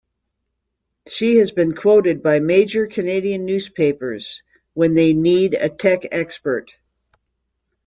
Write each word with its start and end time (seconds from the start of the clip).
She 1.07 1.35
has 1.37 1.51
been 1.51 1.75
quoted 1.75 2.23
by 2.23 2.39
major 2.39 2.87
Canadian 2.87 3.45
newspapers, 3.45 4.41
when 4.73 4.95
they 4.95 5.13
need 5.13 5.53
a 5.53 5.69
tech 5.69 6.07
expert. 6.11 6.71